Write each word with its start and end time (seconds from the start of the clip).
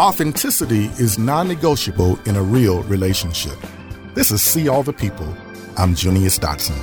Authenticity 0.00 0.86
is 0.98 1.18
non 1.18 1.46
negotiable 1.46 2.18
in 2.24 2.36
a 2.36 2.42
real 2.42 2.82
relationship. 2.84 3.58
This 4.14 4.30
is 4.30 4.40
See 4.40 4.66
All 4.66 4.82
the 4.82 4.92
People. 4.92 5.36
I'm 5.76 5.94
Junius 5.94 6.38
Dotson. 6.38 6.78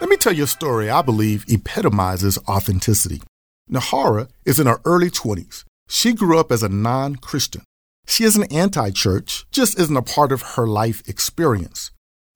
Let 0.00 0.08
me 0.08 0.16
tell 0.16 0.32
you 0.32 0.44
a 0.44 0.46
story 0.46 0.88
I 0.88 1.02
believe 1.02 1.44
epitomizes 1.48 2.38
authenticity. 2.48 3.22
Nahara 3.68 4.28
is 4.44 4.60
in 4.60 4.68
her 4.68 4.80
early 4.84 5.10
20s. 5.10 5.64
She 5.88 6.12
grew 6.12 6.38
up 6.38 6.52
as 6.52 6.62
a 6.62 6.68
non 6.68 7.16
Christian. 7.16 7.64
She 8.06 8.22
isn't 8.22 8.52
anti 8.52 8.90
church, 8.92 9.46
just 9.50 9.80
isn't 9.80 9.96
a 9.96 10.00
part 10.00 10.30
of 10.30 10.42
her 10.42 10.66
life 10.66 11.02
experience. 11.08 11.90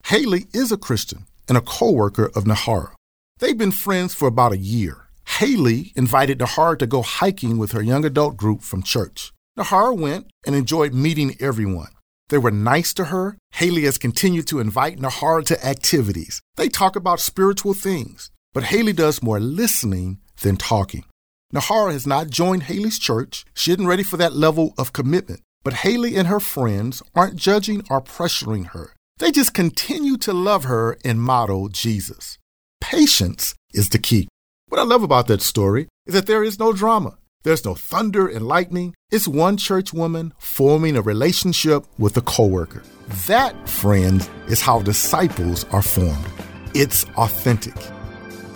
Haley 0.06 0.46
is 0.52 0.72
a 0.72 0.76
Christian 0.76 1.26
and 1.48 1.56
a 1.56 1.62
co 1.62 1.92
worker 1.92 2.26
of 2.34 2.42
Nahara. 2.42 2.90
They've 3.38 3.56
been 3.56 3.70
friends 3.70 4.14
for 4.14 4.26
about 4.26 4.52
a 4.52 4.58
year. 4.58 5.03
Haley 5.38 5.92
invited 5.96 6.38
Nahara 6.38 6.78
to 6.78 6.86
go 6.86 7.02
hiking 7.02 7.58
with 7.58 7.72
her 7.72 7.82
young 7.82 8.04
adult 8.04 8.36
group 8.36 8.62
from 8.62 8.84
church. 8.84 9.32
Nahara 9.58 9.98
went 9.98 10.30
and 10.46 10.54
enjoyed 10.54 10.94
meeting 10.94 11.34
everyone. 11.40 11.88
They 12.28 12.38
were 12.38 12.52
nice 12.52 12.94
to 12.94 13.06
her. 13.06 13.36
Haley 13.54 13.82
has 13.82 13.98
continued 13.98 14.46
to 14.48 14.60
invite 14.60 14.98
Nahara 14.98 15.44
to 15.46 15.66
activities. 15.66 16.40
They 16.54 16.68
talk 16.68 16.94
about 16.94 17.18
spiritual 17.18 17.74
things, 17.74 18.30
but 18.52 18.64
Haley 18.64 18.92
does 18.92 19.24
more 19.24 19.40
listening 19.40 20.18
than 20.40 20.56
talking. 20.56 21.04
Nahara 21.52 21.92
has 21.92 22.06
not 22.06 22.30
joined 22.30 22.64
Haley's 22.64 23.00
church. 23.00 23.44
She 23.54 23.72
isn't 23.72 23.88
ready 23.88 24.04
for 24.04 24.16
that 24.18 24.34
level 24.34 24.72
of 24.78 24.92
commitment. 24.92 25.40
But 25.64 25.82
Haley 25.84 26.14
and 26.14 26.28
her 26.28 26.40
friends 26.40 27.02
aren't 27.12 27.36
judging 27.36 27.82
or 27.90 28.00
pressuring 28.00 28.68
her. 28.68 28.92
They 29.18 29.32
just 29.32 29.52
continue 29.52 30.16
to 30.18 30.32
love 30.32 30.64
her 30.64 30.96
and 31.04 31.20
model 31.20 31.68
Jesus. 31.68 32.38
Patience 32.80 33.54
is 33.72 33.88
the 33.88 33.98
key. 33.98 34.28
What 34.68 34.80
I 34.80 34.84
love 34.84 35.02
about 35.02 35.26
that 35.26 35.42
story 35.42 35.88
is 36.06 36.14
that 36.14 36.26
there 36.26 36.42
is 36.42 36.58
no 36.58 36.72
drama. 36.72 37.18
There's 37.42 37.64
no 37.64 37.74
thunder 37.74 38.26
and 38.26 38.48
lightning. 38.48 38.94
It's 39.10 39.28
one 39.28 39.58
church 39.58 39.92
woman 39.92 40.32
forming 40.38 40.96
a 40.96 41.02
relationship 41.02 41.84
with 41.98 42.16
a 42.16 42.22
coworker. 42.22 42.82
That, 43.26 43.68
friends, 43.68 44.28
is 44.48 44.62
how 44.62 44.80
disciples 44.80 45.64
are 45.64 45.82
formed. 45.82 46.26
It's 46.74 47.04
authentic. 47.16 47.76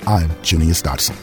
I'm 0.06 0.31
Junius 0.42 0.81
Dotson. 0.81 1.17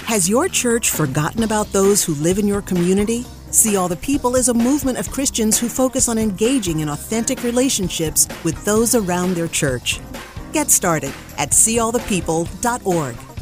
Has 0.00 0.28
your 0.28 0.48
church 0.48 0.90
forgotten 0.90 1.44
about 1.44 1.72
those 1.72 2.04
who 2.04 2.14
live 2.14 2.38
in 2.38 2.48
your 2.48 2.62
community? 2.62 3.24
See 3.52 3.76
All 3.76 3.88
the 3.88 3.96
People 3.96 4.34
is 4.34 4.48
a 4.48 4.54
movement 4.54 4.98
of 4.98 5.10
Christians 5.10 5.56
who 5.58 5.68
focus 5.68 6.08
on 6.08 6.18
engaging 6.18 6.80
in 6.80 6.88
authentic 6.88 7.44
relationships 7.44 8.26
with 8.42 8.62
those 8.64 8.96
around 8.96 9.34
their 9.34 9.48
church. 9.48 10.00
Get 10.54 10.70
started 10.70 11.12
at 11.36 11.50
seeallthepeople.org. 11.50 13.33